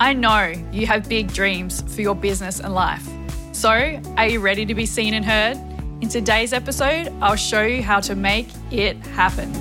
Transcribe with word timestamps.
I 0.00 0.12
know 0.12 0.52
you 0.72 0.88
have 0.88 1.08
big 1.08 1.32
dreams 1.32 1.82
for 1.94 2.02
your 2.02 2.16
business 2.16 2.58
and 2.58 2.74
life. 2.74 3.08
So, 3.52 3.70
are 4.16 4.26
you 4.26 4.40
ready 4.40 4.66
to 4.66 4.74
be 4.74 4.86
seen 4.86 5.14
and 5.14 5.24
heard? 5.24 5.56
In 6.00 6.08
today's 6.08 6.52
episode, 6.52 7.12
I'll 7.20 7.36
show 7.36 7.62
you 7.62 7.80
how 7.80 8.00
to 8.00 8.16
make 8.16 8.48
it 8.72 8.96
happen. 9.06 9.52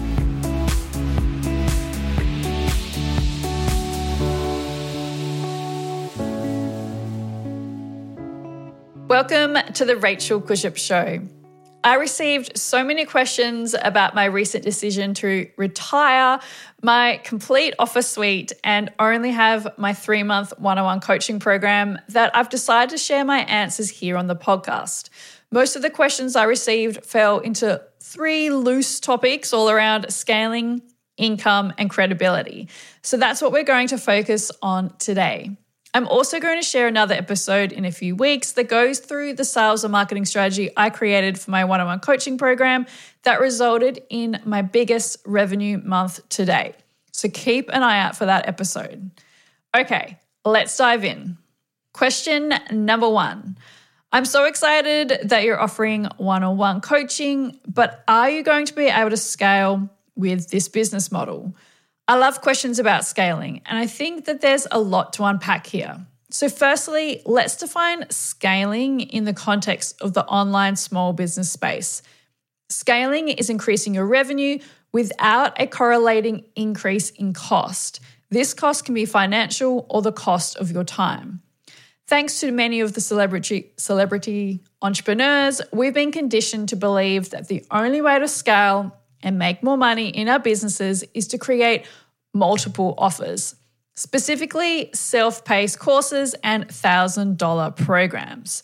Welcome 9.08 9.58
to 9.74 9.86
the 9.86 9.98
Rachel 9.98 10.42
Kurzyp 10.42 10.78
Show. 10.78 11.22
I 11.86 11.96
received 11.96 12.58
so 12.58 12.84
many 12.84 13.04
questions 13.04 13.76
about 13.82 14.16
my 14.16 14.26
recent 14.26 14.64
decision 14.64 15.14
to 15.16 15.50
retire 15.58 16.40
my 16.82 17.20
complete 17.26 17.74
office 17.78 18.10
suite 18.10 18.54
and 18.64 18.90
only 19.00 19.32
have 19.32 19.68
my 19.78 19.94
three 19.94 20.24
month 20.24 20.54
one 20.58 20.78
on 20.78 20.86
one 20.86 21.02
coaching 21.02 21.40
program 21.40 22.00
that 22.10 22.34
I've 22.36 22.50
decided 22.50 22.92
to 22.92 22.98
share 22.98 23.26
my 23.26 23.40
answers 23.40 23.90
here 23.90 24.16
on 24.16 24.28
the 24.28 24.36
podcast. 24.36 25.10
Most 25.52 25.76
of 25.76 25.82
the 25.82 25.90
questions 25.90 26.38
I 26.38 26.46
received 26.46 27.06
fell 27.06 27.40
into 27.40 27.82
three 28.00 28.50
loose 28.50 29.02
topics 29.02 29.52
all 29.52 29.70
around 29.70 30.12
scaling, 30.12 30.82
income, 31.18 31.74
and 31.78 31.90
credibility. 31.90 32.70
So 33.02 33.18
that's 33.18 33.42
what 33.42 33.52
we're 33.52 33.64
going 33.64 33.90
to 33.90 33.98
focus 33.98 34.52
on 34.62 34.96
today. 35.00 35.58
I'm 35.96 36.08
also 36.08 36.40
going 36.40 36.60
to 36.60 36.66
share 36.66 36.88
another 36.88 37.14
episode 37.14 37.72
in 37.72 37.86
a 37.86 37.92
few 37.92 38.16
weeks 38.16 38.54
that 38.54 38.64
goes 38.68 38.98
through 38.98 39.34
the 39.34 39.46
sales 39.46 39.84
and 39.84 39.92
marketing 39.92 40.26
strategy 40.26 40.72
I 40.76 40.90
created 40.90 41.40
for 41.40 41.52
my 41.52 41.66
one 41.66 41.82
on 41.82 41.88
one 41.88 42.00
coaching 42.00 42.40
program 42.40 42.88
that 43.24 43.40
resulted 43.40 44.02
in 44.10 44.42
my 44.44 44.64
biggest 44.64 45.18
revenue 45.24 45.78
month 45.78 46.28
to 46.30 46.46
date. 46.46 46.74
So 47.12 47.30
keep 47.30 47.70
an 47.72 47.84
eye 47.84 48.00
out 48.00 48.18
for 48.18 48.26
that 48.26 48.48
episode. 48.48 49.12
Okay, 49.76 50.18
let's 50.44 50.76
dive 50.76 51.06
in. 51.06 51.38
Question 51.94 52.54
number 52.72 53.08
one. 53.08 53.56
I'm 54.12 54.26
so 54.26 54.46
excited 54.46 55.20
that 55.26 55.44
you're 55.44 55.60
offering 55.60 56.08
one 56.18 56.44
on 56.44 56.58
one 56.58 56.82
coaching, 56.82 57.60
but 57.68 58.04
are 58.08 58.32
you 58.32 58.42
going 58.42 58.66
to 58.66 58.74
be 58.74 58.88
able 58.88 59.12
to 59.12 59.18
scale 59.18 59.90
with 60.16 60.50
this 60.50 60.70
business 60.70 61.12
model? 61.12 61.56
I 62.08 62.18
love 62.18 62.42
questions 62.42 62.80
about 62.80 63.06
scaling, 63.06 63.62
and 63.66 63.78
I 63.78 63.88
think 63.88 64.26
that 64.26 64.42
there's 64.42 64.68
a 64.72 64.80
lot 64.80 65.14
to 65.14 65.24
unpack 65.24 65.68
here. 65.68 66.06
So, 66.30 66.50
firstly, 66.50 67.22
let's 67.26 67.56
define 67.56 68.10
scaling 68.10 69.02
in 69.02 69.24
the 69.24 69.34
context 69.34 70.02
of 70.02 70.14
the 70.14 70.26
online 70.26 70.76
small 70.76 71.14
business 71.14 71.52
space. 71.52 72.02
Scaling 72.70 73.30
is 73.30 73.50
increasing 73.50 73.94
your 73.94 74.06
revenue 74.06 74.60
without 74.92 75.60
a 75.62 75.68
correlating 75.68 76.44
increase 76.56 77.10
in 77.12 77.34
cost. 77.34 78.02
This 78.30 78.54
cost 78.54 78.84
can 78.84 78.96
be 78.96 79.06
financial 79.06 79.86
or 79.90 80.02
the 80.02 80.12
cost 80.12 80.58
of 80.58 80.72
your 80.72 80.84
time. 80.84 81.42
Thanks 82.08 82.42
to 82.42 82.52
many 82.52 82.82
of 82.82 82.94
the 82.94 83.02
celebrity, 83.02 83.72
celebrity 83.78 84.62
entrepreneurs, 84.82 85.62
we've 85.72 85.94
been 85.94 86.12
conditioned 86.12 86.70
to 86.70 86.76
believe 86.76 87.30
that 87.30 87.48
the 87.48 87.64
only 87.72 88.02
way 88.02 88.20
to 88.20 88.28
scale 88.28 88.98
and 89.24 89.40
make 89.40 89.64
more 89.64 89.78
money 89.78 90.10
in 90.10 90.30
our 90.30 90.40
businesses 90.40 91.04
is 91.14 91.28
to 91.30 91.38
create 91.38 91.86
multiple 92.34 92.94
offers, 92.98 93.56
specifically 93.96 94.90
self 94.94 95.46
paced 95.46 95.80
courses 95.80 96.36
and 96.44 96.68
$1,000 96.68 97.76
programs. 97.78 98.64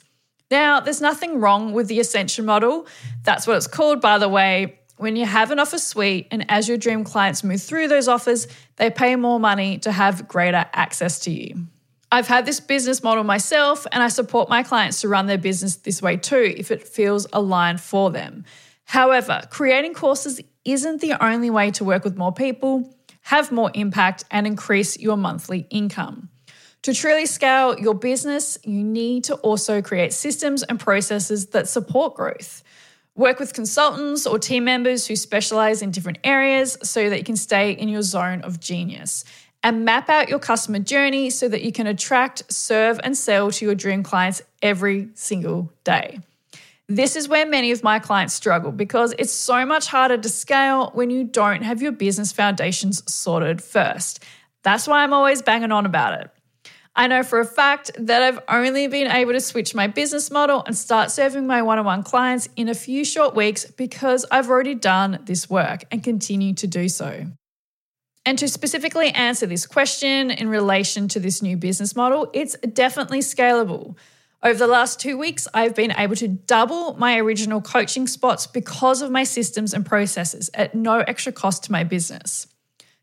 Now, 0.52 0.80
there's 0.80 1.02
nothing 1.02 1.40
wrong 1.40 1.74
with 1.74 1.88
the 1.88 2.00
Ascension 2.00 2.46
model. 2.46 2.88
That's 3.24 3.46
what 3.46 3.58
it's 3.58 3.68
called, 3.68 4.02
by 4.02 4.18
the 4.18 4.30
way. 4.30 4.80
When 4.98 5.16
you 5.16 5.26
have 5.26 5.52
an 5.52 5.60
offer 5.60 5.78
suite, 5.78 6.28
and 6.32 6.46
as 6.50 6.68
your 6.68 6.78
dream 6.78 7.04
clients 7.06 7.44
move 7.44 7.62
through 7.62 7.88
those 7.88 8.08
offers, 8.08 8.48
they 8.76 8.90
pay 8.90 9.16
more 9.16 9.40
money 9.40 9.78
to 9.80 9.92
have 9.92 10.28
greater 10.28 10.66
access 10.74 11.20
to 11.22 11.32
you. 11.32 11.68
I've 12.12 12.28
had 12.28 12.46
this 12.46 12.60
business 12.60 13.04
model 13.04 13.24
myself, 13.24 13.86
and 13.92 14.02
I 14.02 14.08
support 14.08 14.50
my 14.50 14.64
clients 14.64 15.02
to 15.02 15.08
run 15.08 15.28
their 15.28 15.38
business 15.38 15.76
this 15.78 16.02
way 16.02 16.18
too 16.18 16.54
if 16.58 16.72
it 16.72 16.88
feels 16.88 17.28
aligned 17.32 17.80
for 17.80 18.10
them. 18.10 18.46
However, 18.90 19.44
creating 19.52 19.94
courses 19.94 20.42
isn't 20.66 21.00
the 21.00 21.24
only 21.24 21.52
way 21.52 21.70
to 21.70 21.84
work 21.84 22.04
with 22.04 22.18
more 22.18 22.34
people, 22.34 22.92
have 23.22 23.52
more 23.52 23.70
impact, 23.76 24.24
and 24.32 24.48
increase 24.48 24.98
your 24.98 25.16
monthly 25.16 25.68
income. 25.70 26.30
To 26.82 26.94
truly 26.96 27.28
scale 27.28 27.78
your 27.78 27.94
business, 27.94 28.58
you 28.64 28.84
need 28.84 29.26
to 29.26 29.36
also 29.36 29.84
create 29.84 30.12
systems 30.12 30.64
and 30.64 30.80
processes 30.80 31.46
that 31.50 31.70
support 31.70 32.16
growth. 32.16 32.64
Work 33.16 33.40
with 33.40 33.54
consultants 33.54 34.26
or 34.26 34.40
team 34.40 34.64
members 34.64 35.06
who 35.06 35.16
specialize 35.16 35.84
in 35.84 35.92
different 35.92 36.18
areas 36.24 36.76
so 36.82 37.12
that 37.12 37.20
you 37.20 37.24
can 37.24 37.36
stay 37.36 37.74
in 37.74 37.90
your 37.90 38.02
zone 38.02 38.42
of 38.42 38.60
genius. 38.60 39.24
And 39.62 39.86
map 39.86 40.10
out 40.10 40.30
your 40.30 40.40
customer 40.40 40.80
journey 40.80 41.30
so 41.30 41.48
that 41.48 41.62
you 41.62 41.72
can 41.72 41.86
attract, 41.86 42.52
serve, 42.52 43.00
and 43.04 43.16
sell 43.16 43.52
to 43.52 43.66
your 43.66 43.76
dream 43.76 44.02
clients 44.02 44.42
every 44.64 45.10
single 45.14 45.72
day. 45.84 46.22
This 46.92 47.16
is 47.16 47.30
where 47.30 47.46
many 47.46 47.70
of 47.70 47.84
my 47.84 48.00
clients 48.00 48.34
struggle 48.34 48.72
because 48.72 49.14
it's 49.20 49.32
so 49.32 49.64
much 49.64 49.86
harder 49.86 50.18
to 50.18 50.28
scale 50.28 50.90
when 50.96 51.12
you 51.12 51.24
don't 51.24 51.62
have 51.62 51.84
your 51.84 51.92
business 51.92 52.32
foundations 52.32 53.04
sorted 53.12 53.62
first. 53.62 54.24
That's 54.64 54.88
why 54.88 55.04
I'm 55.04 55.14
always 55.14 55.44
banging 55.44 55.72
on 55.72 55.86
about 55.86 56.20
it. 56.20 56.32
I 56.96 57.06
know 57.06 57.22
for 57.22 57.40
a 57.40 57.46
fact 57.46 57.92
that 58.00 58.24
I've 58.24 58.40
only 58.50 58.88
been 58.88 59.06
able 59.06 59.34
to 59.34 59.40
switch 59.40 59.76
my 59.76 59.86
business 59.86 60.32
model 60.32 60.64
and 60.66 60.76
start 60.76 61.12
serving 61.12 61.46
my 61.46 61.62
one 61.62 61.78
on 61.78 61.86
one 61.86 62.02
clients 62.02 62.50
in 62.56 62.68
a 62.68 62.74
few 62.74 63.06
short 63.06 63.36
weeks 63.36 63.66
because 63.66 64.26
I've 64.32 64.50
already 64.50 64.74
done 64.74 65.20
this 65.26 65.48
work 65.48 65.86
and 65.92 66.04
continue 66.04 66.56
to 66.56 66.66
do 66.66 66.90
so. 66.90 67.28
And 68.26 68.40
to 68.40 68.48
specifically 68.48 69.10
answer 69.12 69.46
this 69.46 69.68
question 69.68 70.32
in 70.32 70.50
relation 70.50 71.08
to 71.10 71.20
this 71.20 71.44
new 71.44 71.56
business 71.56 71.96
model, 71.96 72.32
it's 72.34 72.58
definitely 72.74 73.20
scalable. 73.20 73.96
Over 74.42 74.58
the 74.58 74.68
last 74.68 75.02
two 75.02 75.18
weeks, 75.18 75.50
I've 75.54 75.76
been 75.76 75.92
able 75.98 76.16
to 76.16 76.28
double 76.30 76.94
my 76.94 77.18
original 77.18 77.60
coaching 77.60 78.08
spots 78.08 78.48
because 78.48 79.02
of 79.02 79.12
my 79.12 79.26
systems 79.26 79.74
and 79.74 79.86
processes 79.86 80.50
at 80.54 80.74
no 80.74 81.00
extra 81.00 81.34
cost 81.34 81.66
to 81.66 81.74
my 81.74 81.84
business. 81.84 82.48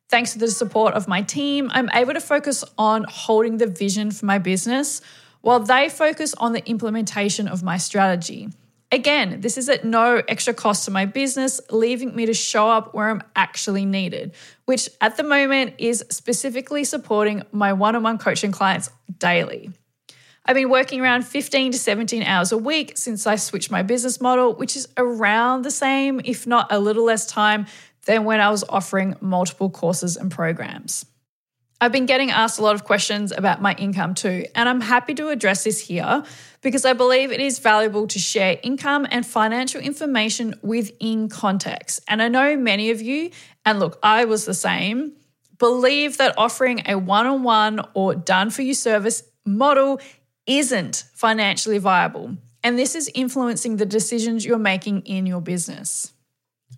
Thanks 0.08 0.32
to 0.32 0.38
the 0.38 0.48
support 0.48 0.94
of 0.94 1.08
my 1.08 1.20
team, 1.20 1.70
I'm 1.74 1.90
able 1.92 2.14
to 2.14 2.20
focus 2.20 2.64
on 2.78 3.04
holding 3.06 3.58
the 3.58 3.66
vision 3.66 4.10
for 4.12 4.24
my 4.24 4.38
business 4.38 5.02
while 5.42 5.60
they 5.60 5.90
focus 5.90 6.32
on 6.38 6.54
the 6.54 6.66
implementation 6.66 7.48
of 7.48 7.62
my 7.62 7.76
strategy. 7.76 8.48
Again, 8.90 9.42
this 9.42 9.58
is 9.58 9.68
at 9.68 9.84
no 9.84 10.22
extra 10.28 10.54
cost 10.54 10.86
to 10.86 10.90
my 10.90 11.04
business, 11.04 11.60
leaving 11.70 12.16
me 12.16 12.24
to 12.26 12.34
show 12.34 12.70
up 12.70 12.94
where 12.94 13.10
I'm 13.10 13.22
actually 13.34 13.84
needed, 13.84 14.32
which 14.64 14.88
at 15.02 15.18
the 15.18 15.22
moment 15.22 15.74
is 15.76 16.02
specifically 16.08 16.84
supporting 16.84 17.42
my 17.52 17.74
one 17.74 17.94
on 17.94 18.04
one 18.04 18.16
coaching 18.16 18.52
clients 18.52 18.88
daily. 19.18 19.70
I've 20.48 20.54
been 20.54 20.70
working 20.70 21.00
around 21.00 21.26
15 21.26 21.72
to 21.72 21.78
17 21.78 22.22
hours 22.22 22.52
a 22.52 22.58
week 22.58 22.96
since 22.96 23.26
I 23.26 23.34
switched 23.34 23.72
my 23.72 23.82
business 23.82 24.20
model, 24.20 24.54
which 24.54 24.76
is 24.76 24.86
around 24.96 25.62
the 25.62 25.72
same, 25.72 26.20
if 26.24 26.46
not 26.46 26.70
a 26.70 26.78
little 26.78 27.04
less 27.04 27.26
time 27.26 27.66
than 28.04 28.22
when 28.22 28.40
I 28.40 28.50
was 28.50 28.62
offering 28.68 29.16
multiple 29.20 29.70
courses 29.70 30.16
and 30.16 30.30
programs. 30.30 31.04
I've 31.80 31.90
been 31.90 32.06
getting 32.06 32.30
asked 32.30 32.60
a 32.60 32.62
lot 32.62 32.76
of 32.76 32.84
questions 32.84 33.32
about 33.32 33.60
my 33.60 33.74
income 33.74 34.14
too, 34.14 34.44
and 34.54 34.68
I'm 34.68 34.80
happy 34.80 35.14
to 35.14 35.30
address 35.30 35.64
this 35.64 35.80
here 35.80 36.22
because 36.62 36.84
I 36.84 36.92
believe 36.92 37.32
it 37.32 37.40
is 37.40 37.58
valuable 37.58 38.06
to 38.06 38.18
share 38.20 38.60
income 38.62 39.04
and 39.10 39.26
financial 39.26 39.80
information 39.80 40.54
within 40.62 41.28
context. 41.28 42.00
And 42.06 42.22
I 42.22 42.28
know 42.28 42.56
many 42.56 42.90
of 42.90 43.02
you, 43.02 43.32
and 43.64 43.80
look, 43.80 43.98
I 44.00 44.26
was 44.26 44.44
the 44.44 44.54
same, 44.54 45.14
believe 45.58 46.18
that 46.18 46.38
offering 46.38 46.82
a 46.86 46.94
one 46.94 47.26
on 47.26 47.42
one 47.42 47.80
or 47.94 48.14
done 48.14 48.50
for 48.50 48.62
you 48.62 48.74
service 48.74 49.24
model 49.46 50.00
isn't 50.46 51.04
financially 51.14 51.78
viable. 51.78 52.36
And 52.62 52.78
this 52.78 52.94
is 52.94 53.10
influencing 53.14 53.76
the 53.76 53.86
decisions 53.86 54.44
you're 54.44 54.58
making 54.58 55.02
in 55.02 55.26
your 55.26 55.40
business. 55.40 56.12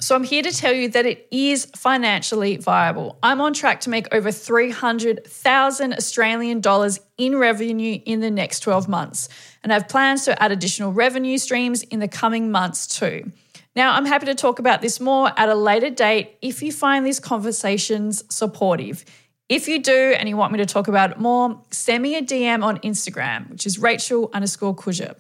So, 0.01 0.15
I'm 0.15 0.23
here 0.23 0.43
to 0.43 0.53
tell 0.53 0.73
you 0.73 0.89
that 0.91 1.07
it 1.07 1.27
is 1.33 1.65
financially 1.75 2.57
viable. 2.57 3.19
I'm 3.23 3.41
on 3.41 3.53
track 3.53 3.81
to 3.81 3.91
make 3.91 4.07
over 4.15 4.31
300,000 4.31 5.93
Australian 5.93 6.61
dollars 6.61 7.01
in 7.17 7.37
revenue 7.37 7.99
in 8.05 8.21
the 8.21 8.31
next 8.31 8.61
12 8.61 8.87
months, 8.87 9.29
and 9.63 9.73
I 9.73 9.75
have 9.75 9.89
plans 9.89 10.25
to 10.27 10.41
add 10.41 10.53
additional 10.53 10.93
revenue 10.93 11.37
streams 11.37 11.83
in 11.83 11.99
the 11.99 12.07
coming 12.07 12.53
months 12.53 12.87
too. 12.87 13.33
Now, 13.75 13.95
I'm 13.95 14.07
happy 14.07 14.27
to 14.27 14.35
talk 14.35 14.59
about 14.59 14.83
this 14.83 15.01
more 15.01 15.33
at 15.37 15.49
a 15.49 15.55
later 15.55 15.91
date 15.91 16.37
if 16.43 16.63
you 16.63 16.71
find 16.71 17.05
these 17.05 17.19
conversations 17.19 18.23
supportive. 18.29 19.05
If 19.49 19.67
you 19.67 19.83
do 19.83 20.15
and 20.19 20.29
you 20.29 20.37
want 20.37 20.53
me 20.53 20.59
to 20.59 20.67
talk 20.67 20.89
about 20.89 21.13
it 21.13 21.19
more, 21.19 21.61
send 21.71 22.03
me 22.03 22.17
a 22.17 22.23
DM 22.23 22.63
on 22.63 22.79
Instagram, 22.81 23.51
which 23.51 23.65
is 23.67 23.79
Rachel 23.79 24.31
underscore 24.35 24.75
Kurzyp. 24.75 25.17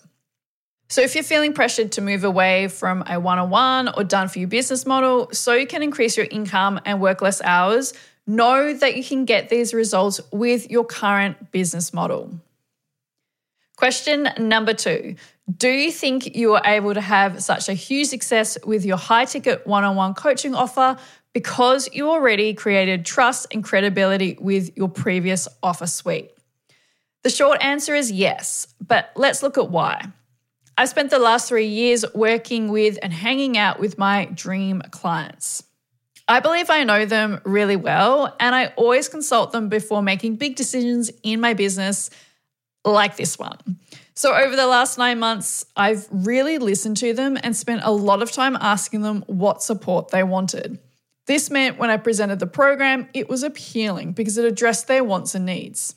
So, 0.91 1.03
if 1.03 1.15
you're 1.15 1.25
feeling 1.25 1.53
pressured 1.53 1.93
to 1.93 2.01
move 2.01 2.25
away 2.25 2.69
from 2.69 3.05
a 3.07 3.21
one 3.21 3.39
on 3.39 3.51
one 3.51 3.89
or 3.89 4.05
done 4.05 4.29
for 4.29 4.39
you 4.39 4.47
business 4.47 4.87
model 4.87 5.29
so 5.33 5.53
you 5.53 5.67
can 5.67 5.83
increase 5.83 6.17
your 6.17 6.27
income 6.31 6.81
and 6.85 7.01
work 7.01 7.21
less 7.21 7.43
hours, 7.43 7.93
know 8.27 8.73
that 8.73 8.97
you 8.97 9.05
can 9.05 9.25
get 9.25 9.49
these 9.49 9.75
results 9.75 10.21
with 10.31 10.71
your 10.71 10.85
current 10.85 11.51
business 11.51 11.93
model. 11.93 12.31
Question 13.77 14.29
number 14.39 14.75
two 14.75 15.17
Do 15.56 15.69
you 15.69 15.91
think 15.91 16.37
you 16.37 16.50
were 16.50 16.62
able 16.65 16.93
to 16.93 17.00
have 17.00 17.43
such 17.43 17.71
a 17.71 17.73
huge 17.73 18.09
success 18.09 18.59
with 18.67 18.85
your 18.85 18.99
high 18.99 19.25
ticket 19.25 19.67
one 19.67 19.83
on 19.83 19.97
one 19.97 20.12
coaching 20.12 20.55
offer 20.55 20.99
because 21.33 21.89
you 21.93 22.11
already 22.11 22.53
created 22.53 23.06
trust 23.06 23.47
and 23.50 23.65
credibility 23.65 24.37
with 24.39 24.77
your 24.77 24.91
previous 24.91 25.49
offer 25.62 25.87
suite? 25.87 26.31
The 27.23 27.31
short 27.31 27.62
answer 27.62 27.95
is 27.95 28.12
yes, 28.12 28.67
but 28.87 29.11
let's 29.17 29.43
look 29.43 29.56
at 29.56 29.71
why. 29.71 30.09
I 30.77 30.85
spent 30.85 31.11
the 31.11 31.19
last 31.19 31.49
three 31.49 31.67
years 31.67 32.05
working 32.15 32.69
with 32.71 32.99
and 33.03 33.12
hanging 33.12 33.56
out 33.56 33.81
with 33.81 33.97
my 33.97 34.27
dream 34.27 34.83
clients. 34.91 35.65
I 36.29 36.41
believe 36.41 36.69
I 36.69 36.85
know 36.85 37.06
them 37.06 37.41
really 37.45 37.75
well, 37.75 38.37
and 38.39 38.55
I 38.55 38.67
always 38.77 39.09
consult 39.09 39.53
them 39.53 39.71
before 39.71 40.03
making 40.03 40.37
big 40.37 40.56
decisions 40.56 41.11
in 41.23 41.41
my 41.41 41.55
business, 41.55 42.11
like 42.85 43.17
this 43.17 43.39
one. 43.39 43.79
So, 44.19 44.35
over 44.35 44.56
the 44.56 44.67
last 44.67 44.99
nine 44.99 45.20
months, 45.20 45.65
I've 45.76 46.09
really 46.11 46.59
listened 46.59 46.97
to 46.97 47.12
them 47.12 47.38
and 47.41 47.56
spent 47.56 47.82
a 47.85 47.93
lot 47.93 48.20
of 48.20 48.32
time 48.32 48.56
asking 48.61 49.03
them 49.03 49.23
what 49.29 49.62
support 49.62 50.09
they 50.09 50.25
wanted. 50.25 50.81
This 51.29 51.50
meant 51.50 51.79
when 51.79 51.88
I 51.88 51.99
presented 51.99 52.41
the 52.41 52.49
program, 52.49 53.09
it 53.15 53.29
was 53.29 53.44
appealing 53.44 54.15
because 54.15 54.37
it 54.37 54.44
addressed 54.44 54.88
their 54.88 55.05
wants 55.05 55.37
and 55.37 55.47
needs. 55.47 55.94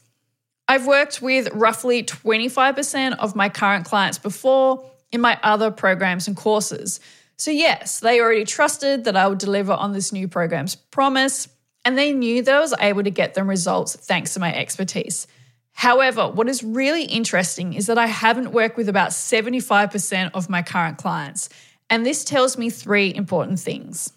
I've 0.68 0.86
worked 0.86 1.24
with 1.24 1.50
roughly 1.52 2.04
25% 2.04 3.18
of 3.18 3.36
my 3.36 3.50
current 3.50 3.86
clients 3.86 4.20
before 4.20 4.86
in 5.12 5.20
my 5.20 5.40
other 5.42 5.72
programs 5.72 6.28
and 6.28 6.38
courses. 6.38 7.00
So, 7.38 7.50
yes, 7.50 8.02
they 8.02 8.22
already 8.22 8.46
trusted 8.46 9.06
that 9.06 9.18
I 9.18 9.28
would 9.28 9.40
deliver 9.40 9.74
on 9.74 9.94
this 9.94 10.14
new 10.14 10.28
program's 10.28 10.76
promise, 10.76 11.48
and 11.84 11.98
they 11.98 12.14
knew 12.14 12.44
that 12.44 12.54
I 12.54 12.60
was 12.60 12.76
able 12.80 13.02
to 13.02 13.10
get 13.10 13.34
them 13.34 13.50
results 13.50 13.96
thanks 13.96 14.36
to 14.36 14.40
my 14.40 14.54
expertise. 14.54 15.26
However, 15.74 16.28
what 16.30 16.48
is 16.48 16.64
really 16.64 17.06
interesting 17.06 17.74
is 17.74 17.88
that 17.88 17.98
I 17.98 18.08
haven't 18.08 18.52
worked 18.52 18.78
with 18.78 18.90
about 18.90 19.12
75% 19.12 20.32
of 20.34 20.50
my 20.50 20.62
current 20.62 20.98
clients, 20.98 21.50
and 21.90 22.06
this 22.06 22.24
tells 22.24 22.58
me 22.58 22.70
three 22.70 23.14
important 23.14 23.60
things. 23.60 24.14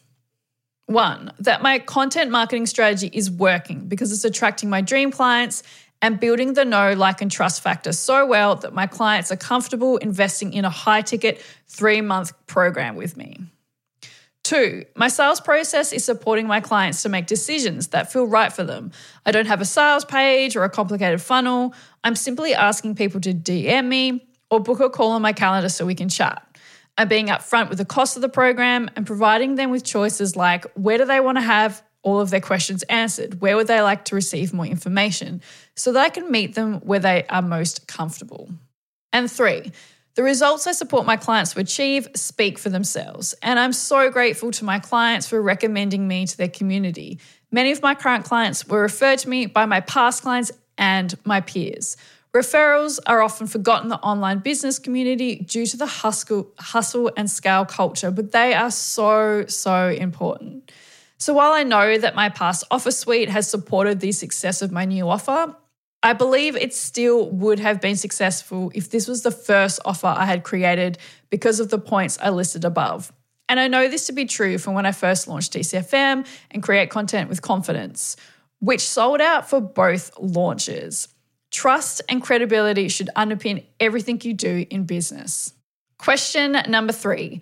One, 0.86 1.32
that 1.38 1.62
my 1.62 1.78
content 1.78 2.30
marketing 2.30 2.66
strategy 2.66 3.08
is 3.12 3.30
working 3.30 3.88
because 3.88 4.12
it's 4.12 4.24
attracting 4.24 4.68
my 4.68 4.82
dream 4.82 5.10
clients 5.10 5.62
and 6.02 6.20
building 6.20 6.52
the 6.52 6.66
know, 6.66 6.92
like, 6.92 7.22
and 7.22 7.30
trust 7.30 7.62
factor 7.62 7.92
so 7.92 8.26
well 8.26 8.56
that 8.56 8.74
my 8.74 8.86
clients 8.86 9.32
are 9.32 9.36
comfortable 9.36 9.96
investing 9.96 10.52
in 10.52 10.66
a 10.66 10.70
high 10.70 11.00
ticket 11.00 11.40
three 11.66 12.02
month 12.02 12.32
program 12.46 12.96
with 12.96 13.16
me. 13.16 13.38
Two, 14.44 14.84
my 14.94 15.08
sales 15.08 15.40
process 15.40 15.90
is 15.90 16.04
supporting 16.04 16.46
my 16.46 16.60
clients 16.60 17.02
to 17.02 17.08
make 17.08 17.26
decisions 17.26 17.88
that 17.88 18.12
feel 18.12 18.26
right 18.26 18.52
for 18.52 18.62
them. 18.62 18.92
I 19.24 19.32
don't 19.32 19.46
have 19.46 19.62
a 19.62 19.64
sales 19.64 20.04
page 20.04 20.54
or 20.54 20.64
a 20.64 20.68
complicated 20.70 21.22
funnel. 21.22 21.72
I'm 22.04 22.14
simply 22.14 22.54
asking 22.54 22.96
people 22.96 23.22
to 23.22 23.32
DM 23.32 23.86
me 23.86 24.28
or 24.50 24.60
book 24.60 24.80
a 24.80 24.90
call 24.90 25.12
on 25.12 25.22
my 25.22 25.32
calendar 25.32 25.70
so 25.70 25.86
we 25.86 25.94
can 25.94 26.10
chat. 26.10 26.46
I'm 26.98 27.08
being 27.08 27.28
upfront 27.28 27.70
with 27.70 27.78
the 27.78 27.86
cost 27.86 28.16
of 28.16 28.22
the 28.22 28.28
program 28.28 28.90
and 28.96 29.06
providing 29.06 29.54
them 29.54 29.70
with 29.70 29.82
choices 29.82 30.36
like 30.36 30.66
where 30.74 30.98
do 30.98 31.06
they 31.06 31.20
want 31.20 31.38
to 31.38 31.42
have 31.42 31.82
all 32.02 32.20
of 32.20 32.28
their 32.28 32.42
questions 32.42 32.82
answered? 32.84 33.40
Where 33.40 33.56
would 33.56 33.66
they 33.66 33.80
like 33.80 34.04
to 34.06 34.14
receive 34.14 34.52
more 34.52 34.66
information? 34.66 35.40
So 35.74 35.90
that 35.94 36.04
I 36.04 36.10
can 36.10 36.30
meet 36.30 36.54
them 36.54 36.80
where 36.80 37.00
they 37.00 37.24
are 37.30 37.40
most 37.40 37.88
comfortable. 37.88 38.50
And 39.10 39.30
three, 39.30 39.72
the 40.14 40.22
results 40.22 40.66
I 40.66 40.72
support 40.72 41.06
my 41.06 41.16
clients 41.16 41.52
to 41.54 41.60
achieve 41.60 42.08
speak 42.14 42.58
for 42.58 42.68
themselves. 42.68 43.34
And 43.42 43.58
I'm 43.58 43.72
so 43.72 44.10
grateful 44.10 44.50
to 44.52 44.64
my 44.64 44.78
clients 44.78 45.28
for 45.28 45.42
recommending 45.42 46.06
me 46.06 46.26
to 46.26 46.36
their 46.36 46.48
community. 46.48 47.18
Many 47.50 47.72
of 47.72 47.82
my 47.82 47.94
current 47.94 48.24
clients 48.24 48.66
were 48.66 48.80
referred 48.80 49.18
to 49.20 49.28
me 49.28 49.46
by 49.46 49.66
my 49.66 49.80
past 49.80 50.22
clients 50.22 50.52
and 50.78 51.14
my 51.24 51.40
peers. 51.40 51.96
Referrals 52.34 52.98
are 53.06 53.22
often 53.22 53.46
forgotten 53.46 53.84
in 53.84 53.90
the 53.90 53.98
online 53.98 54.40
business 54.40 54.80
community 54.80 55.36
due 55.36 55.66
to 55.66 55.76
the 55.76 55.86
hustle, 55.86 57.12
and 57.16 57.30
scale 57.30 57.64
culture, 57.64 58.10
but 58.10 58.32
they 58.32 58.54
are 58.54 58.72
so, 58.72 59.46
so 59.46 59.88
important. 59.88 60.72
So 61.16 61.32
while 61.32 61.52
I 61.52 61.62
know 61.62 61.96
that 61.96 62.16
my 62.16 62.28
past 62.28 62.64
offer 62.72 62.90
suite 62.90 63.28
has 63.28 63.48
supported 63.48 64.00
the 64.00 64.10
success 64.10 64.62
of 64.62 64.72
my 64.72 64.84
new 64.84 65.08
offer, 65.08 65.54
I 66.04 66.12
believe 66.12 66.54
it 66.54 66.74
still 66.74 67.30
would 67.30 67.58
have 67.60 67.80
been 67.80 67.96
successful 67.96 68.70
if 68.74 68.90
this 68.90 69.08
was 69.08 69.22
the 69.22 69.30
first 69.30 69.80
offer 69.86 70.06
I 70.06 70.26
had 70.26 70.44
created 70.44 70.98
because 71.30 71.60
of 71.60 71.70
the 71.70 71.78
points 71.78 72.18
I 72.20 72.28
listed 72.28 72.66
above. 72.66 73.10
And 73.48 73.58
I 73.58 73.68
know 73.68 73.88
this 73.88 74.06
to 74.08 74.12
be 74.12 74.26
true 74.26 74.58
from 74.58 74.74
when 74.74 74.84
I 74.84 74.92
first 74.92 75.28
launched 75.28 75.54
DCFM 75.54 76.26
and 76.50 76.62
Create 76.62 76.90
Content 76.90 77.30
with 77.30 77.40
Confidence, 77.40 78.16
which 78.60 78.82
sold 78.82 79.22
out 79.22 79.48
for 79.48 79.62
both 79.62 80.10
launches. 80.18 81.08
Trust 81.50 82.02
and 82.10 82.22
credibility 82.22 82.88
should 82.88 83.08
underpin 83.16 83.64
everything 83.80 84.20
you 84.24 84.34
do 84.34 84.66
in 84.68 84.84
business. 84.84 85.54
Question 85.96 86.52
number 86.68 86.92
three 86.92 87.40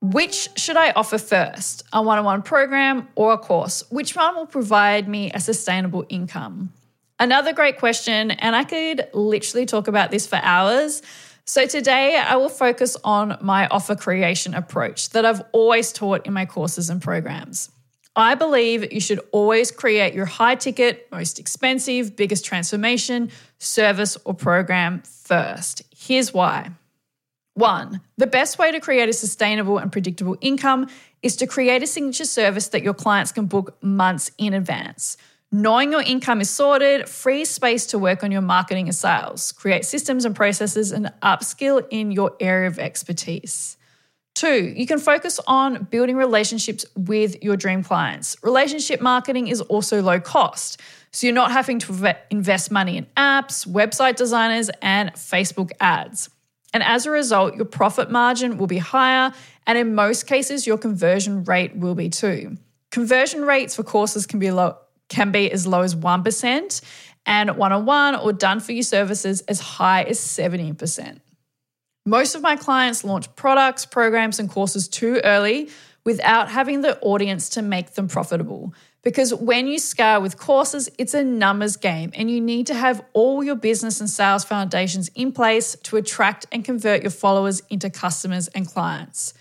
which 0.00 0.48
should 0.58 0.76
I 0.76 0.90
offer 0.92 1.16
first, 1.16 1.84
a 1.92 2.02
one 2.02 2.18
on 2.18 2.24
one 2.24 2.42
program 2.42 3.06
or 3.14 3.34
a 3.34 3.38
course? 3.38 3.84
Which 3.88 4.16
one 4.16 4.34
will 4.34 4.46
provide 4.46 5.06
me 5.06 5.30
a 5.32 5.38
sustainable 5.38 6.04
income? 6.08 6.72
Another 7.18 7.52
great 7.52 7.78
question, 7.78 8.30
and 8.32 8.56
I 8.56 8.64
could 8.64 9.08
literally 9.12 9.66
talk 9.66 9.88
about 9.88 10.10
this 10.10 10.26
for 10.26 10.40
hours. 10.42 11.02
So, 11.44 11.66
today 11.66 12.16
I 12.16 12.36
will 12.36 12.48
focus 12.48 12.96
on 13.04 13.36
my 13.40 13.66
offer 13.68 13.96
creation 13.96 14.54
approach 14.54 15.10
that 15.10 15.24
I've 15.24 15.42
always 15.52 15.92
taught 15.92 16.26
in 16.26 16.32
my 16.32 16.46
courses 16.46 16.88
and 16.88 17.02
programs. 17.02 17.70
I 18.14 18.34
believe 18.34 18.92
you 18.92 19.00
should 19.00 19.20
always 19.32 19.70
create 19.70 20.14
your 20.14 20.26
high 20.26 20.54
ticket, 20.54 21.08
most 21.10 21.38
expensive, 21.38 22.14
biggest 22.14 22.44
transformation, 22.44 23.30
service, 23.58 24.18
or 24.24 24.34
program 24.34 25.02
first. 25.02 25.82
Here's 25.96 26.34
why. 26.34 26.70
One, 27.54 28.00
the 28.16 28.26
best 28.26 28.58
way 28.58 28.70
to 28.72 28.80
create 28.80 29.08
a 29.08 29.12
sustainable 29.12 29.78
and 29.78 29.90
predictable 29.90 30.36
income 30.40 30.88
is 31.22 31.36
to 31.36 31.46
create 31.46 31.82
a 31.82 31.86
signature 31.86 32.24
service 32.24 32.68
that 32.68 32.82
your 32.82 32.94
clients 32.94 33.32
can 33.32 33.46
book 33.46 33.76
months 33.82 34.30
in 34.38 34.54
advance. 34.54 35.16
Knowing 35.54 35.92
your 35.92 36.00
income 36.00 36.40
is 36.40 36.48
sorted 36.48 37.06
frees 37.06 37.50
space 37.50 37.84
to 37.84 37.98
work 37.98 38.24
on 38.24 38.32
your 38.32 38.40
marketing 38.40 38.86
and 38.86 38.94
sales, 38.94 39.52
create 39.52 39.84
systems 39.84 40.24
and 40.24 40.34
processes, 40.34 40.90
and 40.90 41.12
upskill 41.22 41.86
in 41.90 42.10
your 42.10 42.34
area 42.40 42.66
of 42.66 42.78
expertise. 42.78 43.76
Two, 44.34 44.72
you 44.74 44.86
can 44.86 44.98
focus 44.98 45.38
on 45.46 45.84
building 45.90 46.16
relationships 46.16 46.86
with 46.96 47.42
your 47.42 47.54
dream 47.58 47.82
clients. 47.82 48.34
Relationship 48.42 49.02
marketing 49.02 49.48
is 49.48 49.60
also 49.60 50.00
low 50.00 50.18
cost, 50.18 50.80
so 51.10 51.26
you're 51.26 51.34
not 51.34 51.52
having 51.52 51.78
to 51.80 52.16
invest 52.30 52.70
money 52.70 52.96
in 52.96 53.06
apps, 53.18 53.68
website 53.68 54.16
designers, 54.16 54.70
and 54.80 55.12
Facebook 55.12 55.70
ads. 55.80 56.30
And 56.72 56.82
as 56.82 57.04
a 57.04 57.10
result, 57.10 57.56
your 57.56 57.66
profit 57.66 58.10
margin 58.10 58.56
will 58.56 58.66
be 58.66 58.78
higher, 58.78 59.34
and 59.66 59.76
in 59.76 59.94
most 59.94 60.26
cases, 60.26 60.66
your 60.66 60.78
conversion 60.78 61.44
rate 61.44 61.76
will 61.76 61.94
be 61.94 62.08
too. 62.08 62.56
Conversion 62.90 63.42
rates 63.42 63.76
for 63.76 63.82
courses 63.82 64.24
can 64.24 64.38
be 64.38 64.50
low, 64.50 64.78
can 65.12 65.30
be 65.30 65.50
as 65.50 65.66
low 65.66 65.82
as 65.82 65.94
1%, 65.94 66.80
and 67.26 67.56
one 67.56 67.70
on 67.70 67.84
one 67.84 68.16
or 68.16 68.32
done 68.32 68.58
for 68.58 68.72
you 68.72 68.82
services 68.82 69.42
as 69.42 69.60
high 69.60 70.02
as 70.02 70.18
70%. 70.18 71.20
Most 72.04 72.34
of 72.34 72.42
my 72.42 72.56
clients 72.56 73.04
launch 73.04 73.32
products, 73.36 73.86
programs, 73.86 74.40
and 74.40 74.50
courses 74.50 74.88
too 74.88 75.20
early 75.22 75.68
without 76.04 76.50
having 76.50 76.80
the 76.80 76.98
audience 77.00 77.48
to 77.50 77.62
make 77.62 77.94
them 77.94 78.08
profitable. 78.08 78.74
Because 79.02 79.34
when 79.34 79.66
you 79.66 79.78
scale 79.78 80.22
with 80.22 80.36
courses, 80.36 80.88
it's 80.98 81.14
a 81.14 81.22
numbers 81.22 81.76
game 81.76 82.10
and 82.14 82.30
you 82.30 82.40
need 82.40 82.66
to 82.68 82.74
have 82.74 83.04
all 83.12 83.44
your 83.44 83.54
business 83.54 84.00
and 84.00 84.08
sales 84.08 84.44
foundations 84.44 85.10
in 85.14 85.32
place 85.32 85.76
to 85.84 85.96
attract 85.96 86.46
and 86.50 86.64
convert 86.64 87.02
your 87.02 87.10
followers 87.10 87.62
into 87.68 87.90
customers 87.90 88.48
and 88.48 88.66
clients. 88.66 89.34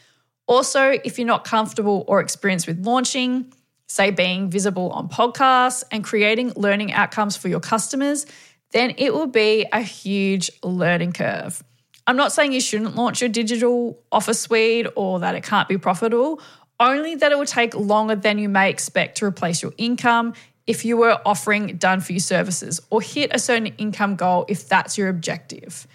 Also, 0.47 0.99
if 1.03 1.17
you're 1.17 1.27
not 1.27 1.45
comfortable 1.45 2.03
or 2.07 2.19
experienced 2.19 2.67
with 2.67 2.85
launching, 2.85 3.51
say 3.91 4.12
being 4.12 4.50
visible 4.50 4.89
on 4.91 5.10
podcasts 5.10 5.83
and 5.91 6.03
creating 6.03 6.53
learning 6.55 6.93
outcomes 6.93 7.36
for 7.36 7.48
your 7.48 7.60
customers, 7.60 8.25
then 8.71 8.93
it 8.98 9.13
will 9.13 9.27
be 9.27 9.65
a 9.71 9.81
huge 9.81 10.50
learning 10.63 11.13
curve. 11.13 11.63
I'm 12.07 12.17
not 12.17 12.31
saying 12.31 12.53
you 12.53 12.62
shouldn't 12.62 12.95
launch 12.95 13.21
your 13.21 13.29
digital 13.29 14.01
offer 14.12 14.33
suite 14.33 14.88
or 14.95 15.19
that 15.19 15.36
it 15.36 15.43
can't 15.43 15.67
be 15.69 15.77
profitable 15.77 16.41
only 16.81 17.13
that 17.15 17.31
it 17.31 17.38
will 17.38 17.45
take 17.45 17.75
longer 17.75 18.15
than 18.15 18.39
you 18.39 18.50
may 18.50 18.69
expect 18.69 19.17
to 19.17 19.25
replace 19.25 19.62
your 19.62 19.71
income 19.77 20.33
if 20.65 20.83
you 20.83 20.98
were 20.98 21.19
offering 21.25 21.77
done 21.77 22.01
for 22.01 22.13
you 22.13 22.19
services 22.19 22.81
or 22.89 23.01
hit 23.01 23.29
a 23.33 23.39
certain 23.39 23.67
income 23.77 24.15
goal 24.15 24.45
if 24.50 24.67
that's 24.67 24.98
your 24.98 25.07
objective. 25.07 25.88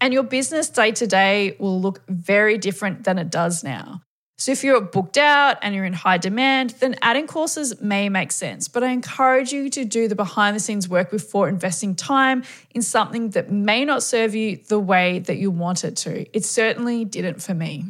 And 0.00 0.12
your 0.12 0.22
business 0.22 0.68
day 0.70 0.90
to 0.92 1.06
day 1.06 1.56
will 1.60 1.80
look 1.80 2.02
very 2.08 2.56
different 2.58 3.04
than 3.04 3.18
it 3.18 3.30
does 3.30 3.62
now. 3.62 4.02
So 4.42 4.50
if 4.50 4.64
you're 4.64 4.80
booked 4.80 5.18
out 5.18 5.58
and 5.62 5.72
you're 5.72 5.84
in 5.84 5.92
high 5.92 6.18
demand, 6.18 6.70
then 6.80 6.96
adding 7.00 7.28
courses 7.28 7.80
may 7.80 8.08
make 8.08 8.32
sense. 8.32 8.66
But 8.66 8.82
I 8.82 8.88
encourage 8.88 9.52
you 9.52 9.70
to 9.70 9.84
do 9.84 10.08
the 10.08 10.16
behind 10.16 10.56
the 10.56 10.58
scenes 10.58 10.88
work 10.88 11.12
before 11.12 11.48
investing 11.48 11.94
time 11.94 12.42
in 12.74 12.82
something 12.82 13.30
that 13.30 13.52
may 13.52 13.84
not 13.84 14.02
serve 14.02 14.34
you 14.34 14.56
the 14.56 14.80
way 14.80 15.20
that 15.20 15.36
you 15.36 15.52
want 15.52 15.84
it 15.84 15.94
to. 15.98 16.26
It 16.36 16.44
certainly 16.44 17.04
didn't 17.04 17.40
for 17.40 17.54
me. 17.54 17.84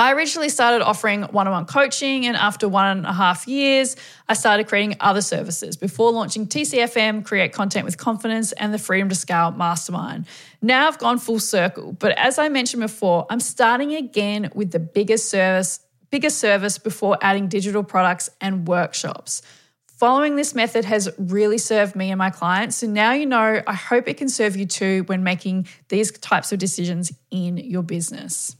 I 0.00 0.14
originally 0.14 0.48
started 0.48 0.82
offering 0.82 1.24
one 1.24 1.46
on 1.46 1.52
one 1.52 1.66
coaching, 1.66 2.24
and 2.24 2.34
after 2.34 2.66
one 2.66 2.86
and 2.86 3.04
a 3.04 3.12
half 3.12 3.46
years, 3.46 3.96
I 4.30 4.32
started 4.32 4.66
creating 4.66 4.96
other 4.98 5.20
services 5.20 5.76
before 5.76 6.10
launching 6.10 6.46
TCFM, 6.46 7.22
Create 7.22 7.52
Content 7.52 7.84
with 7.84 7.98
Confidence, 7.98 8.52
and 8.52 8.72
the 8.72 8.78
Freedom 8.78 9.10
to 9.10 9.14
Scale 9.14 9.50
Mastermind. 9.50 10.26
Now 10.62 10.88
I've 10.88 10.96
gone 10.96 11.18
full 11.18 11.38
circle, 11.38 11.92
but 11.92 12.16
as 12.16 12.38
I 12.38 12.48
mentioned 12.48 12.80
before, 12.80 13.26
I'm 13.28 13.40
starting 13.40 13.94
again 13.94 14.50
with 14.54 14.70
the 14.70 14.78
biggest 14.78 15.28
service, 15.28 15.80
biggest 16.08 16.38
service 16.38 16.78
before 16.78 17.18
adding 17.20 17.48
digital 17.48 17.84
products 17.84 18.30
and 18.40 18.66
workshops. 18.66 19.42
Following 19.98 20.34
this 20.34 20.54
method 20.54 20.86
has 20.86 21.10
really 21.18 21.58
served 21.58 21.94
me 21.94 22.10
and 22.10 22.16
my 22.16 22.30
clients. 22.30 22.76
So 22.76 22.86
now 22.86 23.12
you 23.12 23.26
know, 23.26 23.60
I 23.66 23.74
hope 23.74 24.08
it 24.08 24.16
can 24.16 24.30
serve 24.30 24.56
you 24.56 24.64
too 24.64 25.02
when 25.08 25.22
making 25.22 25.66
these 25.90 26.10
types 26.10 26.52
of 26.52 26.58
decisions 26.58 27.12
in 27.30 27.58
your 27.58 27.82
business. 27.82 28.56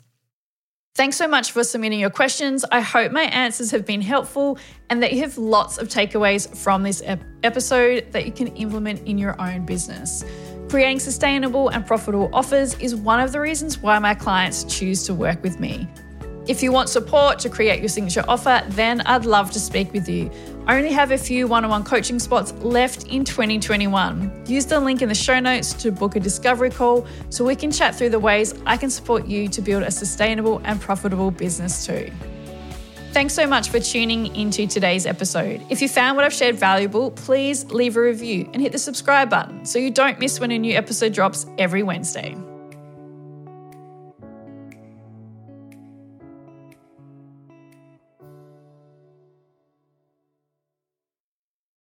Thanks 0.97 1.16
so 1.16 1.28
much 1.28 1.52
for 1.52 1.62
submitting 1.62 2.00
your 2.00 2.11
questions. 2.11 2.64
I 2.73 2.80
hope 2.80 3.12
my 3.12 3.23
answers 3.23 3.70
have 3.70 3.87
been 3.87 4.02
helpful 4.02 4.59
and 4.90 5.02
that 5.02 5.12
you 5.12 5.20
have 5.20 5.38
lots 5.38 5.78
of 5.78 5.88
takeaways 5.88 6.54
from 6.56 6.82
this 6.82 7.00
episode 7.44 8.11
that 8.11 8.26
you 8.26 8.32
can 8.32 8.49
implement 8.49 9.06
in 9.06 9.16
your 9.16 9.40
own 9.40 9.64
business. 9.64 10.25
Creating 10.68 10.99
sustainable 10.99 11.68
and 11.68 11.87
profitable 11.87 12.28
offers 12.32 12.75
is 12.80 12.97
one 12.97 13.20
of 13.20 13.30
the 13.30 13.40
reasons 13.40 13.78
why 13.78 13.99
my 14.00 14.14
clients 14.14 14.64
choose 14.64 15.04
to 15.04 15.14
work 15.14 15.40
with 15.44 15.61
me. 15.61 15.88
If 16.49 16.61
you 16.61 16.73
want 16.73 16.88
support 16.88 17.38
to 17.40 17.49
create 17.49 17.78
your 17.78 17.88
signature 17.88 18.25
offer, 18.26 18.62
then 18.70 19.00
I'd 19.02 19.25
love 19.25 19.52
to 19.52 19.61
speak 19.61 19.92
with 19.92 20.09
you. 20.09 20.28
I 20.67 20.76
only 20.76 20.93
have 20.93 21.11
a 21.11 21.19
few 21.19 21.47
one 21.47 21.64
on 21.64 21.71
one 21.71 21.85
coaching 21.85 22.19
spots 22.19 22.52
left 22.61 23.09
in 23.09 23.25
2021. 23.25 24.45
Use 24.47 24.67
the 24.67 24.79
link 24.79 25.02
in 25.02 25.09
the 25.09 25.14
show 25.14 25.40
notes 25.40 25.73
to 25.75 25.90
book 25.90 26.17
a 26.17 26.21
discovery 26.21 26.71
call 26.71 27.07
so 27.29 27.45
we 27.45 27.57
can 27.57 27.73
chat 27.73 27.95
through 27.95 28.11
the 28.11 28.19
ways 28.19 28.55
I 28.67 28.76
can 28.76 28.90
support 28.90 29.26
you 29.26 29.49
to 29.49 29.62
build 29.62 29.83
a 29.83 29.90
sustainable 29.90 30.61
and 30.64 30.81
profitable 30.81 31.31
business 31.31 31.87
too. 31.87 32.11
Thanks 33.12 33.35
so 33.35 33.47
much 33.47 33.71
for 33.71 33.81
tuning 33.81 34.35
into 34.37 34.69
today's 34.69 35.07
episode. 35.07 35.61
If 35.69 35.83
you 35.83 35.88
found 35.88 36.17
what 36.17 36.25
I've 36.25 36.33
shared 36.33 36.55
valuable, 36.55 37.11
please 37.11 37.64
leave 37.73 37.97
a 37.97 38.00
review 38.00 38.49
and 38.52 38.62
hit 38.62 38.71
the 38.71 38.79
subscribe 38.79 39.29
button 39.29 39.64
so 39.64 39.81
you 39.81 39.90
don't 39.90 40.21
miss 40.21 40.38
when 40.38 40.52
a 40.52 40.59
new 40.59 40.76
episode 40.76 41.12
drops 41.12 41.47
every 41.59 41.83
Wednesday. 41.83 42.37